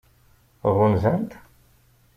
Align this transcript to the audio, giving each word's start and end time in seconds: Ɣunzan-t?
Ɣunzan-t? 0.77 1.31